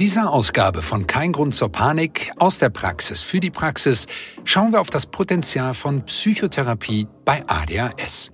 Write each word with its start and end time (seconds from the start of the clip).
dieser 0.00 0.32
Ausgabe 0.32 0.80
von 0.80 1.06
Kein 1.06 1.30
Grund 1.30 1.54
zur 1.54 1.70
Panik 1.70 2.32
aus 2.38 2.58
der 2.58 2.70
Praxis 2.70 3.20
für 3.20 3.38
die 3.38 3.50
Praxis 3.50 4.06
schauen 4.44 4.72
wir 4.72 4.80
auf 4.80 4.88
das 4.88 5.04
Potenzial 5.04 5.74
von 5.74 6.06
Psychotherapie 6.06 7.06
bei 7.26 7.44
ADHS. 7.46 8.32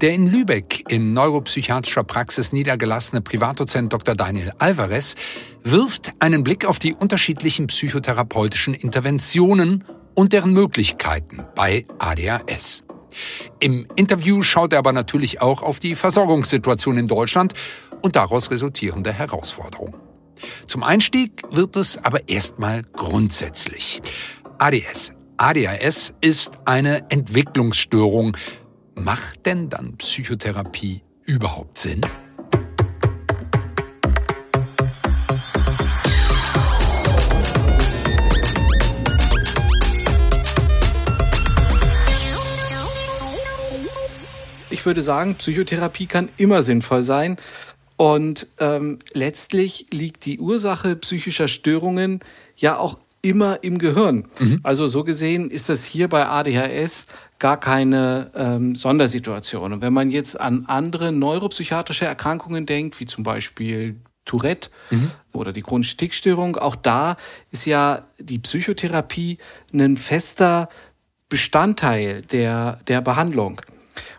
Der 0.00 0.14
in 0.14 0.26
Lübeck 0.26 0.90
in 0.90 1.12
neuropsychiatrischer 1.12 2.02
Praxis 2.02 2.50
niedergelassene 2.52 3.20
Privatdozent 3.20 3.92
Dr. 3.92 4.14
Daniel 4.14 4.52
Alvarez 4.56 5.16
wirft 5.62 6.14
einen 6.18 6.42
Blick 6.42 6.64
auf 6.64 6.78
die 6.78 6.94
unterschiedlichen 6.94 7.66
psychotherapeutischen 7.66 8.72
Interventionen 8.72 9.84
und 10.14 10.32
deren 10.32 10.54
Möglichkeiten 10.54 11.44
bei 11.54 11.84
ADHS. 11.98 12.84
Im 13.60 13.86
Interview 13.96 14.42
schaut 14.42 14.72
er 14.72 14.78
aber 14.78 14.94
natürlich 14.94 15.42
auch 15.42 15.62
auf 15.62 15.78
die 15.78 15.94
Versorgungssituation 15.94 16.96
in 16.96 17.06
Deutschland 17.06 17.52
und 18.00 18.16
daraus 18.16 18.50
resultierende 18.50 19.12
Herausforderungen. 19.12 20.06
Zum 20.66 20.82
Einstieg 20.82 21.42
wird 21.50 21.76
es 21.76 21.98
aber 21.98 22.28
erstmal 22.28 22.82
grundsätzlich. 22.82 24.02
ADS. 24.58 25.12
ADHS 25.36 26.14
ist 26.20 26.60
eine 26.64 27.10
Entwicklungsstörung. 27.10 28.36
Macht 28.94 29.44
denn 29.44 29.68
dann 29.68 29.96
Psychotherapie 29.98 31.02
überhaupt 31.26 31.78
Sinn? 31.78 32.00
Ich 44.70 44.84
würde 44.86 45.02
sagen, 45.02 45.34
Psychotherapie 45.34 46.06
kann 46.06 46.28
immer 46.36 46.62
sinnvoll 46.62 47.02
sein, 47.02 47.38
und 47.96 48.46
ähm, 48.58 48.98
letztlich 49.12 49.86
liegt 49.90 50.26
die 50.26 50.38
Ursache 50.38 50.96
psychischer 50.96 51.48
Störungen 51.48 52.20
ja 52.56 52.78
auch 52.78 52.98
immer 53.22 53.64
im 53.64 53.78
Gehirn. 53.78 54.26
Mhm. 54.38 54.60
Also 54.62 54.86
so 54.86 55.02
gesehen 55.02 55.50
ist 55.50 55.68
das 55.68 55.84
hier 55.84 56.08
bei 56.08 56.26
ADHS 56.26 57.06
gar 57.38 57.58
keine 57.58 58.30
ähm, 58.34 58.76
Sondersituation. 58.76 59.72
Und 59.72 59.80
wenn 59.80 59.92
man 59.92 60.10
jetzt 60.10 60.40
an 60.40 60.64
andere 60.66 61.10
neuropsychiatrische 61.10 62.04
Erkrankungen 62.04 62.66
denkt, 62.66 63.00
wie 63.00 63.06
zum 63.06 63.24
Beispiel 63.24 63.96
Tourette 64.24 64.70
mhm. 64.90 65.10
oder 65.32 65.52
die 65.52 65.62
chronische 65.62 65.96
Tickstörung, 65.96 66.56
auch 66.56 66.76
da 66.76 67.16
ist 67.50 67.64
ja 67.64 68.04
die 68.18 68.38
Psychotherapie 68.38 69.38
ein 69.72 69.96
fester 69.96 70.68
Bestandteil 71.28 72.22
der, 72.22 72.80
der 72.86 73.00
Behandlung. 73.00 73.60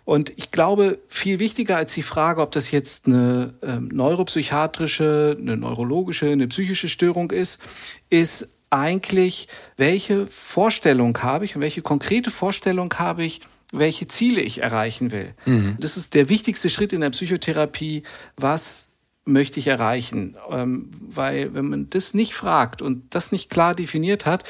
Und 0.06 0.32
ich 0.36 0.52
glaube, 0.52 1.00
viel 1.08 1.40
wichtiger 1.40 1.78
als 1.78 1.94
die 1.94 2.04
Frage, 2.04 2.42
ob 2.42 2.52
das 2.52 2.72
jetzt 2.72 3.08
eine 3.08 3.54
ähm, 3.62 3.90
neuropsychiatrische, 3.90 5.38
eine 5.40 5.58
neurologische, 5.58 6.30
eine 6.30 6.48
psychische 6.48 6.90
Störung 6.90 7.32
ist, 7.32 7.62
ist 8.10 8.56
eigentlich, 8.70 9.48
welche 9.78 10.28
Vorstellung 10.28 11.18
habe 11.22 11.46
ich 11.46 11.56
und 11.56 11.62
welche 11.62 11.82
konkrete 11.82 12.32
Vorstellung 12.32 12.94
habe 12.96 13.24
ich, 13.24 13.42
welche 13.72 14.08
Ziele 14.08 14.42
ich 14.42 14.62
erreichen 14.62 15.12
will. 15.12 15.34
Mhm. 15.46 15.78
Das 15.80 15.98
ist 15.98 16.14
der 16.14 16.30
wichtigste 16.30 16.70
Schritt 16.70 16.94
in 16.94 17.02
der 17.02 17.10
Psychotherapie. 17.10 18.04
Was 18.36 18.88
möchte 19.26 19.60
ich 19.60 19.68
erreichen? 19.68 20.36
Ähm, 20.50 20.90
weil 21.02 21.54
wenn 21.54 21.68
man 21.68 21.90
das 21.90 22.14
nicht 22.14 22.34
fragt 22.34 22.82
und 22.82 23.14
das 23.14 23.32
nicht 23.32 23.50
klar 23.50 23.76
definiert 23.76 24.26
hat, 24.26 24.44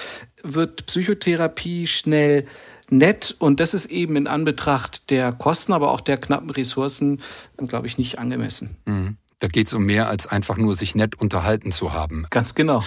wird 0.44 0.86
Psychotherapie 0.86 1.88
schnell 1.88 2.48
nett 2.90 3.36
und 3.40 3.60
das 3.60 3.74
ist 3.74 3.88
eben 3.88 4.16
in 4.16 4.28
Anbetracht 4.28 5.10
der 5.10 5.32
Kosten, 5.32 5.74
aber 5.74 5.92
auch 5.92 6.02
der 6.02 6.18
knappen 6.18 6.50
Ressourcen, 6.50 7.22
glaube 7.58 7.88
ich, 7.88 7.98
nicht 7.98 8.20
angemessen. 8.20 8.78
Mhm. 8.86 9.18
Da 9.40 9.48
geht 9.48 9.68
es 9.68 9.74
um 9.74 9.86
mehr 9.86 10.08
als 10.08 10.28
einfach 10.28 10.58
nur 10.58 10.76
sich 10.76 10.96
nett 10.96 11.16
unterhalten 11.20 11.72
zu 11.72 11.94
haben. 11.94 12.26
Ganz 12.30 12.56
genau. 12.56 12.84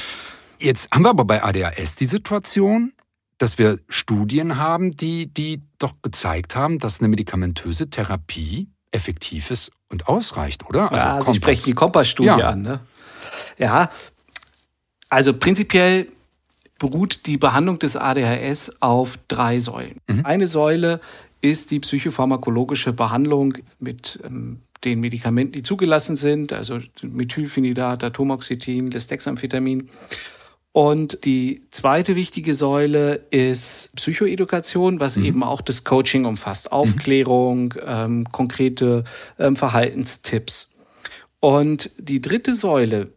Jetzt 0.58 0.90
haben 0.92 1.04
wir 1.04 1.10
aber 1.10 1.24
bei 1.24 1.42
ADHS 1.42 1.94
die 1.96 2.06
Situation, 2.06 2.92
dass 3.38 3.56
wir 3.56 3.78
Studien 3.88 4.56
haben, 4.56 4.90
die, 4.96 5.26
die 5.26 5.62
doch 5.78 5.94
gezeigt 6.02 6.56
haben, 6.56 6.78
dass 6.78 7.00
eine 7.00 7.08
medikamentöse 7.08 7.88
Therapie 7.88 8.68
effektiv 8.90 9.50
ist 9.50 9.70
und 9.88 10.08
ausreicht, 10.08 10.68
oder? 10.68 10.92
Also 10.92 11.04
ja, 11.04 11.22
Sie 11.22 11.34
sprechen 11.34 11.64
die 11.66 11.72
Kompass-Studie 11.72 12.28
ja. 12.28 12.50
an. 12.50 12.62
Ne? 12.62 12.80
Ja, 13.58 13.90
also 15.08 15.32
prinzipiell 15.32 16.08
beruht 16.80 17.26
die 17.26 17.36
Behandlung 17.36 17.78
des 17.78 17.94
ADHS 17.94 18.78
auf 18.80 19.18
drei 19.28 19.60
Säulen. 19.60 19.98
Mhm. 20.08 20.24
Eine 20.24 20.46
Säule 20.48 21.00
ist 21.42 21.70
die 21.70 21.78
psychopharmakologische 21.78 22.92
Behandlung 22.92 23.54
mit 23.78 24.18
ähm, 24.24 24.62
den 24.82 24.98
Medikamenten, 25.00 25.52
die 25.52 25.62
zugelassen 25.62 26.16
sind, 26.16 26.52
also 26.52 26.80
Methylphenidat, 27.02 28.02
Atomoxetin, 28.02 28.88
Lisdexamphetamin. 28.88 29.90
Und 30.72 31.24
die 31.24 31.66
zweite 31.70 32.16
wichtige 32.16 32.54
Säule 32.54 33.26
ist 33.30 33.94
Psychoedukation, 33.96 35.00
was 35.00 35.16
mhm. 35.16 35.24
eben 35.26 35.42
auch 35.42 35.60
das 35.60 35.84
Coaching 35.84 36.24
umfasst. 36.24 36.66
Mhm. 36.66 36.72
Aufklärung, 36.72 37.74
ähm, 37.86 38.26
konkrete 38.32 39.04
ähm, 39.38 39.54
Verhaltenstipps. 39.54 40.72
Und 41.40 41.90
die 41.98 42.22
dritte 42.22 42.54
Säule 42.54 43.12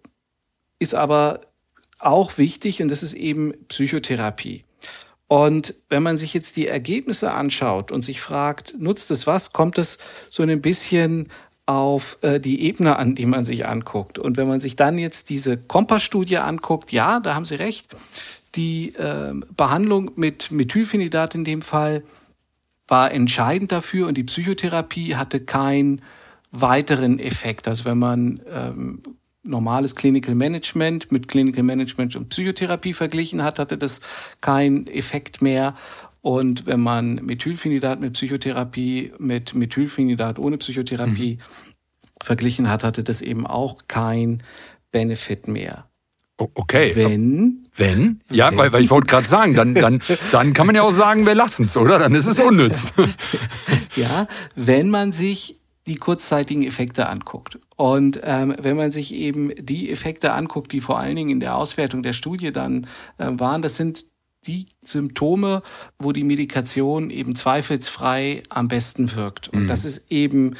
ist 0.80 0.96
aber 0.96 1.42
auch 2.06 2.38
wichtig 2.38 2.82
und 2.82 2.90
das 2.90 3.04
ist 3.04 3.14
eben 3.14 3.54
Psychotherapie. 3.68 4.64
Und 5.28 5.76
wenn 5.90 6.04
man 6.04 6.18
sich 6.18 6.34
jetzt 6.34 6.58
die 6.58 6.68
Ergebnisse 6.68 7.34
anschaut 7.34 7.92
und 7.92 8.04
sich 8.04 8.22
fragt, 8.22 8.76
nutzt 8.78 9.10
es 9.10 9.26
was, 9.26 9.54
kommt 9.54 9.78
es 9.78 9.98
so 10.30 10.44
ein 10.44 10.62
bisschen 10.62 11.30
auf 11.66 12.18
äh, 12.22 12.40
die 12.40 12.62
Ebene 12.64 12.98
an, 12.98 13.16
die 13.16 13.26
man 13.26 13.46
sich 13.46 13.68
anguckt. 13.68 14.20
Und 14.20 14.38
wenn 14.38 14.48
man 14.48 14.60
sich 14.60 14.76
dann 14.76 14.98
jetzt 14.98 15.30
diese 15.30 15.58
Kompass-Studie 15.58 16.38
anguckt, 16.38 16.92
ja, 16.92 17.20
da 17.20 17.36
haben 17.36 17.46
Sie 17.46 17.56
recht, 17.56 17.96
die 18.56 18.90
äh, 18.96 19.34
Behandlung 19.56 20.12
mit 20.16 20.52
Methylphenidat 20.52 21.36
in 21.36 21.46
dem 21.46 21.62
Fall 21.62 22.04
war 22.88 23.12
entscheidend 23.12 23.72
dafür 23.72 24.08
und 24.08 24.16
die 24.16 24.26
Psychotherapie 24.26 25.16
hatte 25.16 25.40
keinen 25.40 26.02
weiteren 26.52 27.18
Effekt. 27.18 27.68
Also 27.68 27.86
wenn 27.86 27.98
man 27.98 28.42
ähm, 28.52 29.02
normales 29.44 29.96
Clinical 29.96 30.36
Management 30.36 31.12
mit 31.12 31.28
Clinical 31.28 31.64
Management 31.64 32.16
und 32.16 32.30
Psychotherapie 32.30 32.94
verglichen 32.94 33.44
hat, 33.44 33.60
hatte 33.60 33.78
das 33.78 34.02
keinen 34.42 34.88
Effekt 34.88 35.42
mehr. 35.42 35.76
Und 36.22 36.66
wenn 36.66 36.80
man 36.80 37.16
Methylphenidat 37.16 38.00
mit 38.00 38.14
Psychotherapie 38.14 39.12
mit 39.20 39.54
Methylphenidat 39.54 40.40
ohne 40.40 40.58
Psychotherapie 40.58 41.36
mhm. 41.36 41.74
verglichen 42.22 42.70
hat, 42.70 42.84
hatte 42.84 43.04
das 43.04 43.22
eben 43.22 43.46
auch 43.46 43.80
kein 43.88 44.42
Benefit 44.92 45.48
mehr. 45.48 45.90
Okay. 46.38 46.96
Wenn. 46.96 47.68
Wenn? 47.76 48.22
Ja, 48.30 48.52
wenn. 48.52 48.58
Weil, 48.58 48.74
weil 48.74 48.84
ich 48.84 48.90
wollte 48.90 49.08
gerade 49.08 49.28
sagen, 49.28 49.54
dann, 49.56 49.76
dann, 49.76 50.02
dann 50.32 50.54
kann 50.54 50.66
man 50.66 50.76
ja 50.76 50.84
auch 50.84 50.92
sagen, 50.92 51.26
wir 51.26 51.36
lassen 51.36 51.66
es, 51.66 51.76
oder? 51.76 52.00
Dann 52.00 52.16
ist 52.16 52.26
es 52.26 52.40
unnütz. 52.40 52.94
ja, 53.96 54.28
wenn 54.56 54.90
man 54.90 55.12
sich 55.12 55.60
die 55.86 55.96
kurzzeitigen 55.96 56.64
Effekte 56.64 57.08
anguckt. 57.10 57.60
Und 57.76 58.22
ähm, 58.24 58.56
wenn 58.58 58.78
man 58.78 58.92
sich 58.92 59.14
eben 59.14 59.52
die 59.58 59.92
Effekte 59.92 60.34
anguckt, 60.34 60.72
die 60.72 60.82
vor 60.82 61.00
allen 61.00 61.16
Dingen 61.16 61.30
in 61.30 61.40
der 61.40 61.58
Auswertung 61.58 62.04
der 62.04 62.14
Studie 62.14 62.52
dann 62.52 62.88
äh, 63.18 63.28
waren, 63.32 63.62
das 63.62 63.76
sind 63.76 64.06
die 64.46 64.68
Symptome, 64.82 65.62
wo 66.00 66.12
die 66.12 66.24
Medikation 66.24 67.10
eben 67.10 67.36
zweifelsfrei 67.36 68.44
am 68.50 68.68
besten 68.68 69.16
wirkt. 69.16 69.50
Und 69.50 69.64
mhm. 69.64 69.68
das 69.68 69.86
ist 69.86 70.12
eben 70.12 70.56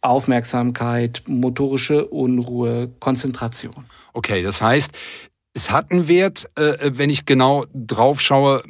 Aufmerksamkeit, 0.00 1.22
motorische 1.26 2.06
Unruhe, 2.08 2.90
Konzentration. 2.98 3.86
Okay, 4.12 4.42
das 4.42 4.60
heißt, 4.60 4.90
es 5.54 5.70
hat 5.70 5.90
einen 5.90 6.08
Wert, 6.08 6.50
äh, 6.56 6.90
wenn 6.94 7.10
ich 7.10 7.24
genau 7.26 7.66
drauf 7.74 8.20
schaue, 8.20 8.62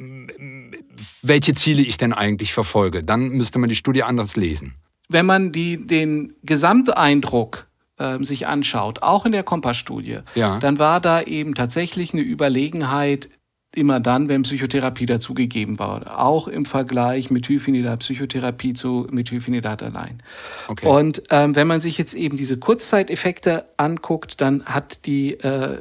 welche 1.21 1.53
Ziele 1.55 1.81
ich 1.81 1.97
denn 1.97 2.13
eigentlich 2.13 2.53
verfolge. 2.53 3.03
Dann 3.03 3.29
müsste 3.29 3.57
man 3.57 3.69
die 3.69 3.75
Studie 3.75 4.03
anders 4.03 4.35
lesen 4.35 4.75
wenn 5.09 5.25
man 5.25 5.51
die, 5.51 5.85
den 5.85 6.35
Gesamteindruck 6.43 7.67
äh, 7.97 8.19
sich 8.23 8.47
anschaut, 8.47 9.03
auch 9.03 9.25
in 9.25 9.31
der 9.31 9.43
Kompass-Studie, 9.43 10.19
ja. 10.35 10.59
dann 10.59 10.79
war 10.79 10.99
da 10.99 11.21
eben 11.21 11.55
tatsächlich 11.55 12.13
eine 12.13 12.21
Überlegenheit 12.21 13.29
immer 13.75 13.99
dann, 13.99 14.29
wenn 14.29 14.43
Psychotherapie 14.43 15.05
dazugegeben 15.05 15.79
war. 15.79 16.19
Auch 16.19 16.47
im 16.47 16.65
Vergleich 16.65 17.31
Methylphenidat 17.31 17.99
Psychotherapie 17.99 18.73
zu 18.73 19.07
Methylphenidat 19.09 19.81
allein. 19.83 20.21
Okay. 20.67 20.87
Und 20.87 21.23
ähm, 21.29 21.55
wenn 21.55 21.67
man 21.67 21.81
sich 21.81 21.97
jetzt 21.97 22.13
eben 22.13 22.37
diese 22.37 22.57
Kurzzeiteffekte 22.57 23.65
anguckt, 23.77 24.41
dann 24.41 24.63
hat 24.65 25.05
die 25.05 25.33
äh, 25.39 25.79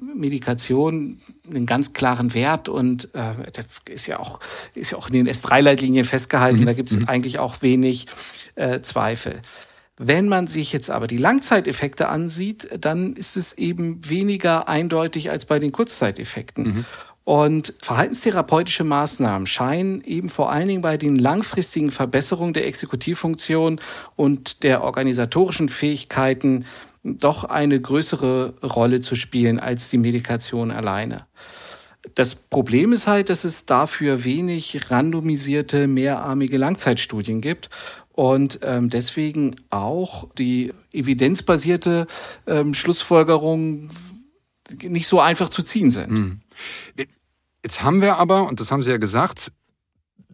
Medikation 0.00 1.18
einen 1.48 1.66
ganz 1.66 1.92
klaren 1.92 2.34
Wert 2.34 2.68
und 2.68 3.14
äh, 3.14 3.50
das 3.52 3.66
ist 3.88 4.06
ja 4.06 4.18
auch 4.18 4.40
ist 4.74 4.92
ja 4.92 4.98
auch 4.98 5.08
in 5.08 5.14
den 5.14 5.28
S3-Leitlinien 5.28 6.04
festgehalten. 6.04 6.60
Mhm. 6.60 6.66
Da 6.66 6.72
gibt 6.72 6.90
es 6.90 7.00
mhm. 7.00 7.08
eigentlich 7.08 7.38
auch 7.38 7.62
wenig 7.62 8.06
äh, 8.54 8.80
Zweifel. 8.80 9.40
Wenn 9.96 10.28
man 10.28 10.48
sich 10.48 10.72
jetzt 10.72 10.90
aber 10.90 11.06
die 11.06 11.18
Langzeiteffekte 11.18 12.08
ansieht, 12.08 12.68
dann 12.78 13.14
ist 13.14 13.36
es 13.36 13.52
eben 13.52 14.08
weniger 14.08 14.68
eindeutig 14.68 15.30
als 15.30 15.44
bei 15.44 15.60
den 15.60 15.70
Kurzzeiteffekten. 15.70 16.64
Mhm. 16.64 16.84
Und 17.22 17.72
verhaltenstherapeutische 17.78 18.84
Maßnahmen 18.84 19.46
scheinen 19.46 20.02
eben 20.02 20.28
vor 20.28 20.52
allen 20.52 20.68
Dingen 20.68 20.82
bei 20.82 20.98
den 20.98 21.16
langfristigen 21.16 21.90
Verbesserungen 21.90 22.52
der 22.52 22.66
Exekutivfunktion 22.66 23.80
und 24.14 24.62
der 24.62 24.82
organisatorischen 24.82 25.70
Fähigkeiten 25.70 26.66
doch 27.04 27.44
eine 27.44 27.80
größere 27.80 28.54
Rolle 28.62 29.00
zu 29.00 29.14
spielen 29.14 29.60
als 29.60 29.90
die 29.90 29.98
Medikation 29.98 30.70
alleine. 30.70 31.26
Das 32.14 32.34
Problem 32.34 32.92
ist 32.92 33.06
halt, 33.06 33.30
dass 33.30 33.44
es 33.44 33.66
dafür 33.66 34.24
wenig 34.24 34.90
randomisierte, 34.90 35.86
mehrarmige 35.86 36.56
Langzeitstudien 36.58 37.40
gibt 37.40 37.70
und 38.12 38.60
ähm, 38.62 38.90
deswegen 38.90 39.54
auch 39.70 40.28
die 40.38 40.72
evidenzbasierte 40.92 42.06
ähm, 42.46 42.74
Schlussfolgerung 42.74 43.90
nicht 44.82 45.06
so 45.06 45.20
einfach 45.20 45.48
zu 45.48 45.62
ziehen 45.62 45.90
sind. 45.90 46.18
Hm. 46.18 46.40
Jetzt 47.62 47.82
haben 47.82 48.00
wir 48.00 48.16
aber, 48.16 48.46
und 48.48 48.60
das 48.60 48.70
haben 48.70 48.82
Sie 48.82 48.90
ja 48.90 48.98
gesagt, 48.98 49.52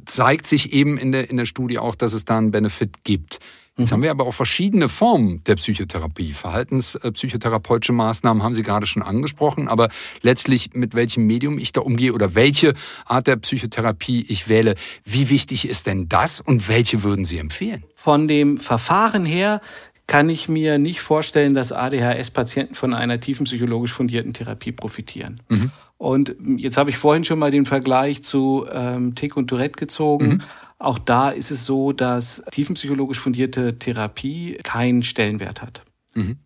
zeigt 0.07 0.47
sich 0.47 0.73
eben 0.73 0.99
in 0.99 1.13
der, 1.13 1.31
in 1.31 1.37
der 1.37 1.47
Studie 1.47 1.79
auch, 1.79 1.95
dass 1.95 2.13
es 2.13 2.25
da 2.25 2.39
einen 2.39 2.51
Benefit 2.51 3.05
gibt. 3.05 3.41
Jetzt 3.81 3.91
mhm. 3.91 3.95
haben 3.95 4.03
wir 4.03 4.11
aber 4.11 4.27
auch 4.27 4.35
verschiedene 4.35 4.89
Formen 4.89 5.43
der 5.45 5.57
Psychotherapie. 5.57 6.33
Verhaltenspsychotherapeutische 6.33 7.93
Maßnahmen 7.93 8.43
haben 8.43 8.55
Sie 8.55 8.63
gerade 8.63 8.87
schon 8.87 9.03
angesprochen, 9.03 9.69
aber 9.69 9.89
letztlich 10.23 10.71
mit 10.75 10.95
welchem 10.95 11.27
Medium 11.27 11.59
ich 11.59 11.73
da 11.73 11.81
umgehe 11.81 12.13
oder 12.13 12.35
welche 12.35 12.75
Art 13.07 13.27
der 13.27 13.37
Psychotherapie 13.37 14.27
ich 14.29 14.49
wähle. 14.49 14.75
Wie 15.05 15.31
wichtig 15.31 15.69
ist 15.69 15.87
denn 15.87 16.09
das 16.09 16.41
und 16.41 16.69
welche 16.69 17.03
würden 17.03 17.25
Sie 17.25 17.39
empfehlen? 17.39 17.85
Von 17.95 18.29
dem 18.29 18.59
Verfahren 18.59 19.25
her 19.25 19.61
kann 20.11 20.29
ich 20.29 20.49
mir 20.49 20.79
nicht 20.79 21.01
vorstellen, 21.01 21.55
dass 21.55 21.71
ADHS-Patienten 21.71 22.75
von 22.75 22.95
einer 22.95 23.21
tiefen 23.21 23.45
psychologisch 23.45 23.93
fundierten 23.93 24.35
Therapie 24.35 24.73
profitieren. 24.73 25.41
Mhm. 25.49 25.71
Und 25.99 26.35
jetzt 26.57 26.77
habe 26.77 26.91
ich 26.91 26.97
vorhin 26.97 27.25
schon 27.25 27.39
mal 27.39 27.53
den 27.53 27.65
Vergleich 27.65 28.25
zu 28.25 28.67
ähm, 28.73 29.15
Tick 29.15 29.37
und 29.37 29.47
Tourette 29.47 29.77
gezogen. 29.77 30.27
Mhm. 30.27 30.43
Auch 30.81 30.99
da 30.99 31.31
ist 31.31 31.53
es 31.53 31.65
so, 31.65 31.93
dass 31.93 32.43
tiefenpsychologisch 32.51 33.21
fundierte 33.21 33.79
Therapie 33.79 34.59
keinen 34.65 35.05
Stellenwert 35.05 35.63
hat. 35.63 35.83
Mhm. 36.15 36.39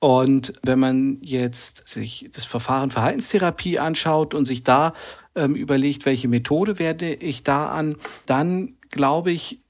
Und 0.00 0.54
wenn 0.64 0.80
man 0.80 1.18
jetzt 1.22 1.86
sich 1.86 2.28
das 2.34 2.46
Verfahren 2.46 2.90
Verhaltenstherapie 2.90 3.78
anschaut 3.78 4.34
und 4.34 4.44
sich 4.44 4.64
da 4.64 4.92
ähm, 5.36 5.54
überlegt, 5.54 6.04
welche 6.04 6.26
Methode 6.26 6.80
werde 6.80 7.14
ich 7.14 7.44
da 7.44 7.68
an, 7.68 7.94
dann 8.26 8.74
glaube 8.90 9.30
ich, 9.30 9.60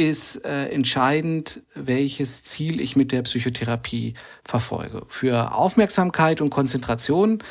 ist 0.00 0.46
äh, 0.46 0.68
entscheidend, 0.68 1.62
welches 1.74 2.42
Ziel 2.42 2.80
ich 2.80 2.96
mit 2.96 3.12
der 3.12 3.22
Psychotherapie 3.22 4.14
verfolge. 4.44 5.02
Für 5.08 5.54
Aufmerksamkeit 5.54 6.40
und 6.40 6.48
Konzentration 6.48 7.42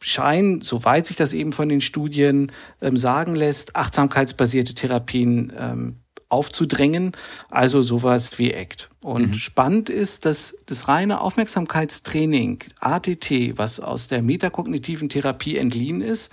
scheinen, 0.00 0.62
soweit 0.62 1.04
sich 1.04 1.16
das 1.16 1.34
eben 1.34 1.52
von 1.52 1.68
den 1.68 1.82
Studien 1.82 2.50
ähm, 2.80 2.96
sagen 2.96 3.36
lässt, 3.36 3.76
achtsamkeitsbasierte 3.76 4.74
Therapien 4.74 5.52
ähm, 5.58 5.96
aufzudrängen, 6.30 7.12
also 7.50 7.82
sowas 7.82 8.38
wie 8.38 8.54
ACT. 8.54 8.88
Und 9.02 9.28
mhm. 9.28 9.34
spannend 9.34 9.90
ist, 9.90 10.24
dass 10.24 10.56
das 10.64 10.88
reine 10.88 11.20
Aufmerksamkeitstraining, 11.20 12.64
ATT, 12.80 13.58
was 13.58 13.80
aus 13.80 14.08
der 14.08 14.22
metakognitiven 14.22 15.10
Therapie 15.10 15.58
entliehen 15.58 16.00
ist, 16.00 16.32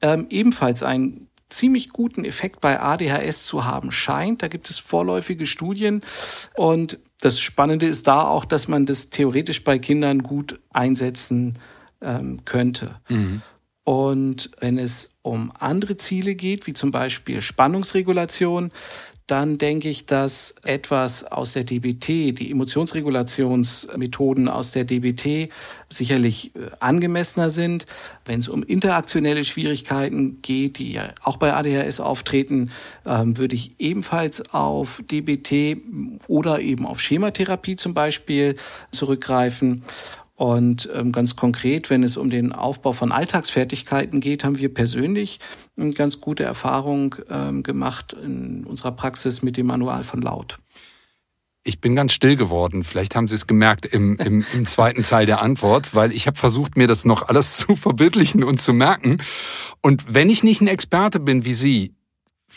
ähm, 0.00 0.26
ebenfalls 0.30 0.84
einen 0.84 1.28
ziemlich 1.48 1.90
guten 1.90 2.24
Effekt 2.24 2.60
bei 2.60 2.80
ADHS 2.80 3.46
zu 3.46 3.64
haben 3.64 3.92
scheint. 3.92 4.42
Da 4.42 4.48
gibt 4.48 4.70
es 4.70 4.78
vorläufige 4.78 5.46
Studien 5.46 6.00
und 6.56 6.98
das 7.20 7.40
Spannende 7.40 7.86
ist 7.86 8.06
da 8.06 8.26
auch, 8.26 8.44
dass 8.44 8.68
man 8.68 8.86
das 8.86 9.10
theoretisch 9.10 9.64
bei 9.64 9.78
Kindern 9.78 10.22
gut 10.22 10.60
einsetzen 10.70 11.58
ähm, 12.00 12.44
könnte. 12.44 12.96
Mhm. 13.08 13.42
Und 13.84 14.50
wenn 14.60 14.78
es 14.78 15.16
um 15.22 15.52
andere 15.58 15.96
Ziele 15.96 16.34
geht, 16.34 16.66
wie 16.66 16.72
zum 16.72 16.90
Beispiel 16.90 17.42
Spannungsregulation, 17.42 18.70
dann 19.26 19.56
denke 19.56 19.88
ich, 19.88 20.04
dass 20.04 20.56
etwas 20.64 21.24
aus 21.24 21.54
der 21.54 21.64
DBT, 21.64 22.38
die 22.38 22.50
Emotionsregulationsmethoden 22.50 24.48
aus 24.48 24.70
der 24.72 24.84
DBT 24.84 25.50
sicherlich 25.88 26.54
äh, 26.54 26.70
angemessener 26.80 27.48
sind. 27.48 27.86
Wenn 28.26 28.40
es 28.40 28.50
um 28.50 28.62
interaktionelle 28.62 29.44
Schwierigkeiten 29.44 30.42
geht, 30.42 30.78
die 30.78 30.92
ja 30.92 31.14
auch 31.22 31.38
bei 31.38 31.54
ADHS 31.54 32.00
auftreten, 32.00 32.70
ähm, 33.06 33.38
würde 33.38 33.54
ich 33.54 33.76
ebenfalls 33.78 34.52
auf 34.52 35.02
DBT 35.10 35.78
oder 36.28 36.60
eben 36.60 36.84
auf 36.86 37.00
Schematherapie 37.00 37.76
zum 37.76 37.94
Beispiel 37.94 38.56
zurückgreifen. 38.90 39.84
Und 40.36 40.88
ähm, 40.92 41.12
ganz 41.12 41.36
konkret, 41.36 41.90
wenn 41.90 42.02
es 42.02 42.16
um 42.16 42.28
den 42.28 42.52
Aufbau 42.52 42.92
von 42.92 43.12
Alltagsfertigkeiten 43.12 44.20
geht, 44.20 44.42
haben 44.42 44.58
wir 44.58 44.72
persönlich 44.72 45.38
eine 45.76 45.90
ganz 45.90 46.20
gute 46.20 46.42
Erfahrung 46.42 47.14
ähm, 47.30 47.62
gemacht 47.62 48.14
in 48.14 48.64
unserer 48.64 48.92
Praxis 48.92 49.42
mit 49.42 49.56
dem 49.56 49.66
Manual 49.66 50.02
von 50.02 50.20
Laut. 50.20 50.58
Ich 51.62 51.80
bin 51.80 51.96
ganz 51.96 52.12
still 52.12 52.36
geworden. 52.36 52.84
Vielleicht 52.84 53.14
haben 53.14 53.28
Sie 53.28 53.36
es 53.36 53.46
gemerkt 53.46 53.86
im, 53.86 54.18
im, 54.18 54.44
im 54.52 54.66
zweiten 54.66 55.02
Teil 55.02 55.24
der 55.24 55.40
Antwort, 55.40 55.94
weil 55.94 56.12
ich 56.12 56.26
habe 56.26 56.36
versucht, 56.36 56.76
mir 56.76 56.88
das 56.88 57.04
noch 57.04 57.28
alles 57.28 57.56
zu 57.56 57.76
verbildlichen 57.76 58.44
und 58.44 58.60
zu 58.60 58.72
merken. 58.72 59.22
Und 59.80 60.12
wenn 60.12 60.28
ich 60.28 60.42
nicht 60.42 60.60
ein 60.60 60.66
Experte 60.66 61.20
bin 61.20 61.44
wie 61.44 61.54
Sie, 61.54 61.94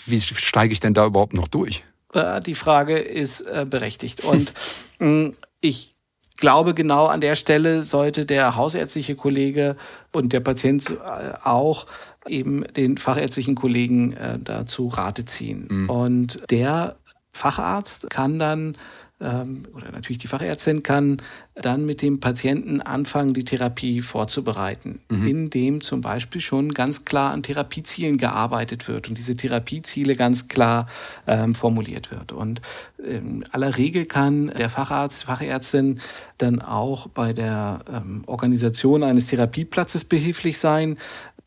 wie 0.06 0.20
steige 0.20 0.74
ich 0.74 0.80
denn 0.80 0.94
da 0.94 1.06
überhaupt 1.06 1.34
noch 1.34 1.48
durch? 1.48 1.84
Äh, 2.14 2.42
die 2.42 2.56
Frage 2.56 2.98
ist 2.98 3.42
äh, 3.42 3.66
berechtigt. 3.70 4.24
Und 4.26 4.54
mm, 5.00 5.30
ich 5.62 5.97
glaube, 6.38 6.74
genau 6.74 7.08
an 7.08 7.22
der 7.22 7.36
Stelle 7.36 7.84
sollte 7.84 8.26
der 8.26 8.56
hausärztliche 8.56 9.16
Kollege 9.16 9.76
und 10.14 10.34
der 10.34 10.40
Patient 10.40 10.90
äh, 10.90 11.34
auch 11.44 11.86
eben 12.28 12.64
den 12.76 12.98
fachärztlichen 12.98 13.56
Kollegen 13.56 14.14
äh, 14.14 14.40
dazu 14.40 14.88
Rate 14.88 15.26
ziehen. 15.26 15.68
Mhm. 15.70 15.90
Und 15.90 16.42
der 16.50 16.96
Facharzt 17.32 18.10
kann 18.10 18.40
dann 18.40 18.78
ähm, 19.20 19.66
oder 19.74 19.92
natürlich 19.92 20.20
die 20.20 20.28
Fachärztin 20.28 20.84
kann 20.84 21.18
dann 21.56 21.86
mit 21.86 22.04
dem 22.04 22.20
Patienten 22.20 22.82
anfangen, 22.82 23.34
die 23.34 23.44
Therapie 23.44 24.02
vorzubereiten, 24.02 25.00
mhm. 25.10 25.28
indem 25.28 25.82
zum 25.82 26.02
Beispiel 26.02 26.40
schon 26.40 26.74
ganz 26.74 27.04
klar 27.04 27.32
an 27.32 27.42
Therapiezielen 27.42 28.18
gearbeitet 28.18 28.88
wird 28.88 29.10
und 29.10 29.18
diese 29.18 29.36
Therapieziele 29.36 30.16
ganz 30.16 30.48
klar 30.48 30.88
ähm, 31.26 31.56
formuliert 31.56 32.12
wird. 32.12 32.32
Und 32.32 32.62
in 32.98 33.44
aller 33.52 33.78
Regel 33.78 34.06
kann 34.06 34.48
der 34.48 34.70
Facharzt, 34.70 35.24
Fachärztin 35.24 36.00
dann 36.38 36.62
auch 36.62 37.08
bei 37.08 37.34
der 37.34 37.80
ähm, 37.92 38.24
Organisation 38.28 39.02
eines 39.02 39.28
Therapieplatzes 39.28 40.04
behilflich 40.04 40.60
sein, 40.60 40.98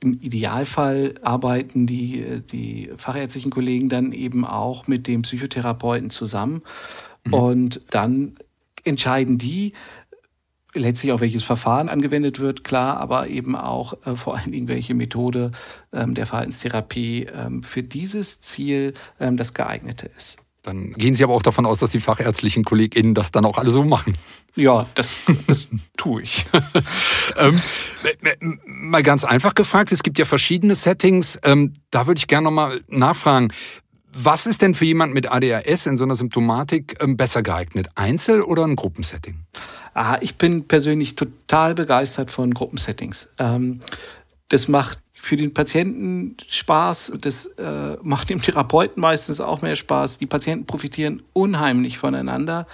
im 0.02 0.14
Idealfall 0.22 1.14
arbeiten 1.20 1.86
die, 1.86 2.40
die 2.50 2.90
fachärztlichen 2.96 3.50
Kollegen 3.50 3.90
dann 3.90 4.12
eben 4.12 4.46
auch 4.46 4.86
mit 4.86 5.06
dem 5.06 5.22
Psychotherapeuten 5.22 6.08
zusammen 6.08 6.62
Mhm. 7.24 7.34
Und 7.34 7.80
dann 7.90 8.34
entscheiden 8.84 9.38
die, 9.38 9.74
letztlich 10.74 11.12
auch 11.12 11.20
welches 11.20 11.42
Verfahren 11.42 11.88
angewendet 11.88 12.38
wird, 12.38 12.64
klar, 12.64 12.98
aber 12.98 13.28
eben 13.28 13.56
auch 13.56 13.94
äh, 14.06 14.14
vor 14.14 14.36
allen 14.36 14.52
Dingen 14.52 14.68
welche 14.68 14.94
Methode 14.94 15.50
ähm, 15.92 16.14
der 16.14 16.26
Verhaltenstherapie 16.26 17.26
ähm, 17.34 17.62
für 17.62 17.82
dieses 17.82 18.40
Ziel 18.40 18.94
ähm, 19.18 19.36
das 19.36 19.54
geeignete 19.54 20.06
ist. 20.16 20.38
Dann 20.62 20.92
gehen 20.92 21.14
Sie 21.14 21.24
aber 21.24 21.32
auch 21.32 21.42
davon 21.42 21.64
aus, 21.64 21.78
dass 21.78 21.90
die 21.90 22.00
fachärztlichen 22.00 22.64
KollegInnen 22.64 23.14
das 23.14 23.32
dann 23.32 23.46
auch 23.46 23.56
alle 23.56 23.70
so 23.70 23.82
machen. 23.82 24.14
Ja, 24.56 24.86
das, 24.94 25.16
das 25.46 25.68
tue 25.96 26.22
ich. 26.22 26.44
ähm, 27.38 27.60
mal 28.66 29.02
ganz 29.02 29.24
einfach 29.24 29.54
gefragt, 29.54 29.90
es 29.90 30.02
gibt 30.02 30.18
ja 30.18 30.26
verschiedene 30.26 30.74
Settings. 30.74 31.38
Ähm, 31.44 31.72
da 31.90 32.06
würde 32.06 32.18
ich 32.18 32.26
gerne 32.26 32.44
nochmal 32.44 32.82
nachfragen. 32.88 33.52
Was 34.22 34.46
ist 34.46 34.60
denn 34.60 34.74
für 34.74 34.84
jemand 34.84 35.14
mit 35.14 35.30
ADHS 35.32 35.86
in 35.86 35.96
so 35.96 36.04
einer 36.04 36.14
Symptomatik 36.14 36.98
ähm, 37.00 37.16
besser 37.16 37.42
geeignet? 37.42 37.88
Einzel- 37.94 38.42
oder 38.42 38.64
ein 38.64 38.76
Gruppensetting? 38.76 39.46
Ah, 39.94 40.18
ich 40.20 40.36
bin 40.36 40.68
persönlich 40.68 41.14
total 41.14 41.74
begeistert 41.74 42.30
von 42.30 42.52
Gruppensettings. 42.52 43.32
Ähm, 43.38 43.80
das 44.48 44.68
macht 44.68 44.98
für 45.12 45.36
den 45.36 45.54
Patienten 45.54 46.36
Spaß, 46.48 47.14
das 47.20 47.46
äh, 47.46 47.96
macht 48.02 48.28
dem 48.30 48.42
Therapeuten 48.42 49.00
meistens 49.00 49.40
auch 49.40 49.62
mehr 49.62 49.76
Spaß. 49.76 50.18
Die 50.18 50.26
Patienten 50.26 50.66
profitieren 50.66 51.22
unheimlich 51.32 51.96
voneinander. 51.96 52.66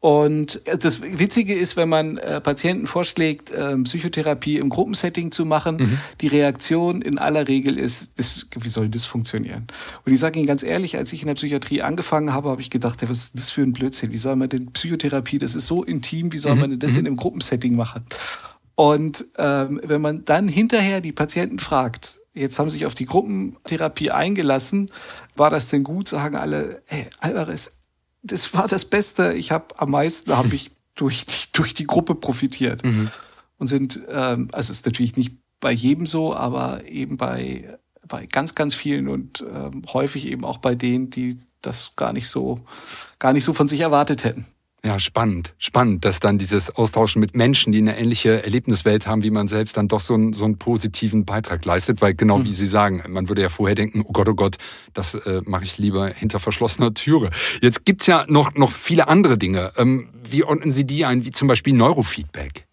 Und 0.00 0.60
das 0.64 1.02
Witzige 1.02 1.54
ist, 1.54 1.76
wenn 1.76 1.88
man 1.88 2.18
äh, 2.18 2.40
Patienten 2.40 2.86
vorschlägt, 2.86 3.50
äh, 3.50 3.76
Psychotherapie 3.78 4.58
im 4.58 4.68
Gruppensetting 4.68 5.32
zu 5.32 5.44
machen, 5.44 5.76
mhm. 5.76 5.98
die 6.20 6.28
Reaktion 6.28 7.02
in 7.02 7.18
aller 7.18 7.48
Regel 7.48 7.76
ist, 7.76 8.12
das, 8.16 8.46
wie 8.56 8.68
soll 8.68 8.88
das 8.88 9.06
funktionieren? 9.06 9.66
Und 10.04 10.12
ich 10.12 10.20
sage 10.20 10.38
Ihnen 10.38 10.46
ganz 10.46 10.62
ehrlich, 10.62 10.96
als 10.96 11.12
ich 11.12 11.22
in 11.22 11.26
der 11.26 11.34
Psychiatrie 11.34 11.82
angefangen 11.82 12.32
habe, 12.32 12.48
habe 12.48 12.60
ich 12.60 12.70
gedacht, 12.70 13.02
was 13.08 13.24
ist 13.24 13.34
das 13.34 13.50
für 13.50 13.62
ein 13.62 13.72
Blödsinn? 13.72 14.12
Wie 14.12 14.18
soll 14.18 14.36
man 14.36 14.48
denn 14.48 14.72
Psychotherapie, 14.72 15.38
das 15.38 15.56
ist 15.56 15.66
so 15.66 15.82
intim, 15.82 16.30
wie 16.30 16.38
soll 16.38 16.54
mhm. 16.54 16.60
man 16.60 16.70
denn 16.70 16.78
das 16.78 16.92
mhm. 16.92 16.98
in 16.98 17.06
einem 17.06 17.16
Gruppensetting 17.16 17.74
machen? 17.74 18.04
Und 18.76 19.24
ähm, 19.36 19.80
wenn 19.82 20.00
man 20.00 20.24
dann 20.24 20.46
hinterher 20.46 21.00
die 21.00 21.10
Patienten 21.10 21.58
fragt, 21.58 22.20
jetzt 22.34 22.60
haben 22.60 22.70
sich 22.70 22.86
auf 22.86 22.94
die 22.94 23.06
Gruppentherapie 23.06 24.12
eingelassen, 24.12 24.88
war 25.34 25.50
das 25.50 25.70
denn 25.70 25.82
gut? 25.82 26.06
Sagen 26.06 26.36
alle, 26.36 26.82
hey, 26.86 27.08
Alvarez, 27.18 27.77
das 28.22 28.54
war 28.54 28.68
das 28.68 28.84
Beste. 28.84 29.34
Ich 29.34 29.50
habe 29.50 29.78
am 29.78 29.90
meisten 29.90 30.36
habe 30.36 30.54
ich 30.54 30.70
durch 30.94 31.26
die, 31.26 31.52
durch 31.52 31.74
die 31.74 31.86
Gruppe 31.86 32.14
profitiert 32.14 32.84
mhm. 32.84 33.10
und 33.58 33.66
sind 33.68 34.00
ähm, 34.08 34.48
also 34.52 34.72
ist 34.72 34.86
natürlich 34.86 35.16
nicht 35.16 35.36
bei 35.60 35.72
jedem 35.72 36.06
so, 36.06 36.34
aber 36.34 36.86
eben 36.88 37.16
bei 37.16 37.78
bei 38.06 38.26
ganz 38.26 38.54
ganz 38.54 38.74
vielen 38.74 39.08
und 39.08 39.44
ähm, 39.52 39.82
häufig 39.92 40.26
eben 40.26 40.44
auch 40.44 40.58
bei 40.58 40.74
denen, 40.74 41.10
die 41.10 41.38
das 41.62 41.92
gar 41.96 42.12
nicht 42.12 42.28
so 42.28 42.60
gar 43.18 43.32
nicht 43.32 43.44
so 43.44 43.52
von 43.52 43.68
sich 43.68 43.80
erwartet 43.80 44.24
hätten. 44.24 44.46
Ja, 44.88 44.98
spannend, 44.98 45.52
spannend, 45.58 46.06
dass 46.06 46.18
dann 46.18 46.38
dieses 46.38 46.74
Austauschen 46.74 47.20
mit 47.20 47.36
Menschen, 47.36 47.72
die 47.74 47.78
eine 47.78 47.98
ähnliche 47.98 48.42
Erlebniswelt 48.42 49.06
haben 49.06 49.22
wie 49.22 49.30
man 49.30 49.46
selbst, 49.46 49.76
dann 49.76 49.86
doch 49.86 50.00
so 50.00 50.14
einen, 50.14 50.32
so 50.32 50.46
einen 50.46 50.56
positiven 50.56 51.26
Beitrag 51.26 51.62
leistet, 51.66 52.00
weil 52.00 52.14
genau 52.14 52.38
mhm. 52.38 52.46
wie 52.46 52.54
Sie 52.54 52.66
sagen, 52.66 53.02
man 53.06 53.28
würde 53.28 53.42
ja 53.42 53.50
vorher 53.50 53.74
denken, 53.74 54.02
oh 54.08 54.12
Gott, 54.12 54.30
oh 54.30 54.34
Gott, 54.34 54.56
das 54.94 55.12
äh, 55.12 55.42
mache 55.44 55.64
ich 55.64 55.76
lieber 55.76 56.08
hinter 56.08 56.40
verschlossener 56.40 56.94
Türe. 56.94 57.28
Jetzt 57.60 57.84
gibt's 57.84 58.06
ja 58.06 58.24
noch, 58.28 58.54
noch 58.54 58.72
viele 58.72 59.08
andere 59.08 59.36
Dinge. 59.36 59.72
Ähm, 59.76 60.08
wie 60.24 60.42
ordnen 60.42 60.70
Sie 60.70 60.86
die 60.86 61.04
ein, 61.04 61.22
wie 61.26 61.32
zum 61.32 61.48
Beispiel 61.48 61.74
Neurofeedback? 61.74 62.66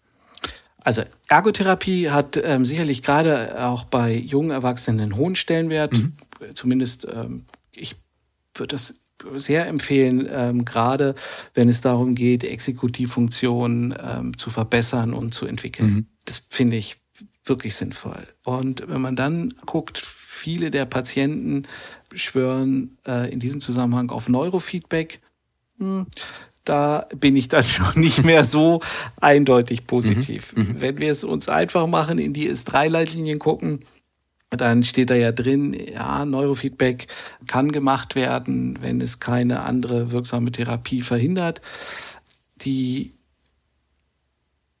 Also 0.82 1.02
Ergotherapie 1.28 2.08
hat 2.08 2.40
ähm, 2.42 2.64
sicherlich 2.64 3.02
gerade 3.02 3.62
auch 3.62 3.84
bei 3.84 4.14
jungen 4.14 4.52
Erwachsenen 4.52 5.00
einen 5.00 5.16
hohen 5.16 5.36
Stellenwert. 5.36 5.92
Mhm. 5.92 6.14
Zumindest 6.54 7.06
ähm, 7.14 7.44
ich 7.72 7.94
würde 8.54 8.68
das 8.68 8.94
sehr 9.34 9.66
empfehlen, 9.66 10.28
ähm, 10.30 10.64
gerade 10.64 11.14
wenn 11.54 11.68
es 11.68 11.80
darum 11.80 12.14
geht, 12.14 12.44
Exekutivfunktionen 12.44 13.94
ähm, 14.02 14.36
zu 14.36 14.50
verbessern 14.50 15.12
und 15.14 15.34
zu 15.34 15.46
entwickeln. 15.46 15.90
Mhm. 15.90 16.06
Das 16.24 16.42
finde 16.50 16.76
ich 16.76 16.96
wirklich 17.44 17.74
sinnvoll. 17.74 18.26
Und 18.44 18.88
wenn 18.88 19.00
man 19.00 19.16
dann 19.16 19.54
guckt, 19.64 19.98
viele 19.98 20.70
der 20.70 20.84
Patienten 20.84 21.64
schwören 22.14 22.96
äh, 23.06 23.32
in 23.32 23.40
diesem 23.40 23.60
Zusammenhang 23.60 24.10
auf 24.10 24.28
Neurofeedback. 24.28 25.20
Hm, 25.78 26.06
da 26.64 27.06
bin 27.16 27.36
ich 27.36 27.48
dann 27.48 27.64
schon 27.64 28.00
nicht 28.00 28.24
mehr 28.24 28.44
so 28.44 28.80
eindeutig 29.20 29.86
positiv. 29.86 30.54
Mhm, 30.54 30.62
mhm. 30.62 30.82
Wenn 30.82 30.98
wir 30.98 31.10
es 31.10 31.24
uns 31.24 31.48
einfach 31.48 31.86
machen, 31.86 32.18
in 32.18 32.32
die 32.32 32.50
S3-Leitlinien 32.50 33.38
gucken, 33.38 33.80
dann 34.50 34.84
steht 34.84 35.10
da 35.10 35.14
ja 35.14 35.32
drin, 35.32 35.72
ja, 35.72 36.24
Neurofeedback 36.24 37.08
kann 37.46 37.72
gemacht 37.72 38.14
werden, 38.14 38.78
wenn 38.80 39.00
es 39.00 39.20
keine 39.20 39.62
andere 39.62 40.12
wirksame 40.12 40.52
Therapie 40.52 41.02
verhindert. 41.02 41.60
Die 42.56 43.14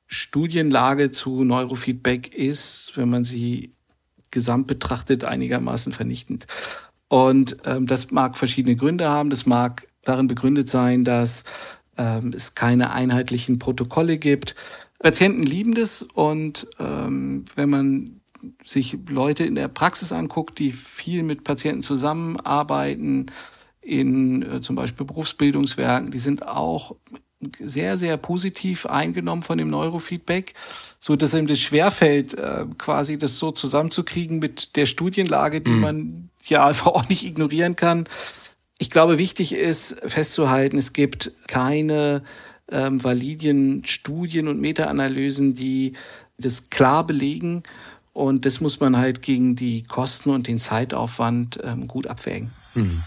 Studienlage 0.06 1.10
zu 1.10 1.44
Neurofeedback 1.44 2.32
ist, 2.34 2.92
wenn 2.94 3.10
man 3.10 3.24
sie 3.24 3.74
gesamt 4.30 4.66
betrachtet, 4.66 5.24
einigermaßen 5.24 5.92
vernichtend. 5.92 6.46
Und 7.08 7.56
ähm, 7.64 7.86
das 7.86 8.10
mag 8.10 8.36
verschiedene 8.36 8.76
Gründe 8.76 9.08
haben. 9.08 9.30
Das 9.30 9.46
mag 9.46 9.86
darin 10.02 10.26
begründet 10.26 10.68
sein, 10.68 11.04
dass 11.04 11.44
ähm, 11.96 12.32
es 12.34 12.54
keine 12.54 12.92
einheitlichen 12.92 13.58
Protokolle 13.58 14.18
gibt. 14.18 14.54
Patienten 14.98 15.42
lieben 15.42 15.74
das 15.74 16.02
und 16.02 16.66
ähm, 16.78 17.44
wenn 17.54 17.68
man 17.68 18.15
sich 18.64 18.98
Leute 19.08 19.44
in 19.44 19.54
der 19.54 19.68
Praxis 19.68 20.12
anguckt, 20.12 20.58
die 20.58 20.72
viel 20.72 21.22
mit 21.22 21.44
Patienten 21.44 21.82
zusammenarbeiten, 21.82 23.26
in 23.80 24.42
äh, 24.42 24.60
zum 24.60 24.76
Beispiel 24.76 25.06
Berufsbildungswerken, 25.06 26.10
die 26.10 26.18
sind 26.18 26.48
auch 26.48 26.96
sehr, 27.60 27.96
sehr 27.96 28.16
positiv 28.16 28.86
eingenommen 28.86 29.42
von 29.42 29.58
dem 29.58 29.68
Neurofeedback, 29.68 30.54
so 30.98 31.16
dass 31.16 31.34
ihm 31.34 31.46
das 31.46 31.60
schwerfällt, 31.60 32.34
äh, 32.34 32.64
quasi 32.78 33.18
das 33.18 33.38
so 33.38 33.50
zusammenzukriegen 33.50 34.38
mit 34.38 34.76
der 34.76 34.86
Studienlage, 34.86 35.60
die 35.60 35.70
mhm. 35.70 35.80
man 35.80 36.30
ja 36.46 36.66
einfach 36.66 36.86
auch 36.86 37.08
nicht 37.08 37.24
ignorieren 37.24 37.76
kann. 37.76 38.08
Ich 38.78 38.90
glaube, 38.90 39.18
wichtig 39.18 39.54
ist 39.54 40.00
festzuhalten, 40.04 40.76
es 40.76 40.92
gibt 40.92 41.32
keine 41.46 42.22
ähm, 42.70 43.02
validen 43.02 43.84
Studien 43.84 44.48
und 44.48 44.60
Meta-Analysen, 44.60 45.54
die 45.54 45.92
das 46.38 46.68
klar 46.68 47.06
belegen. 47.06 47.62
Und 48.16 48.46
das 48.46 48.62
muss 48.62 48.80
man 48.80 48.96
halt 48.96 49.20
gegen 49.20 49.56
die 49.56 49.82
Kosten 49.82 50.30
und 50.30 50.48
den 50.48 50.58
Zeitaufwand 50.58 51.60
ähm, 51.62 51.86
gut 51.86 52.06
abwägen. 52.06 52.50
Mhm. 52.72 53.02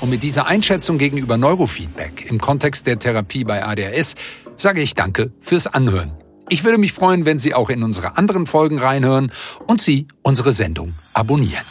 Und 0.00 0.10
mit 0.10 0.24
dieser 0.24 0.48
Einschätzung 0.48 0.98
gegenüber 0.98 1.36
Neurofeedback 1.36 2.28
im 2.28 2.40
Kontext 2.40 2.88
der 2.88 2.98
Therapie 2.98 3.44
bei 3.44 3.64
ADHS 3.64 4.16
sage 4.56 4.82
ich 4.82 4.94
Danke 4.96 5.32
fürs 5.40 5.68
Anhören. 5.68 6.12
Ich 6.48 6.64
würde 6.64 6.78
mich 6.78 6.92
freuen, 6.92 7.24
wenn 7.24 7.38
Sie 7.38 7.54
auch 7.54 7.70
in 7.70 7.84
unsere 7.84 8.16
anderen 8.16 8.48
Folgen 8.48 8.80
reinhören 8.80 9.30
und 9.68 9.80
Sie 9.80 10.08
unsere 10.22 10.52
Sendung 10.52 10.94
abonnieren. 11.12 11.64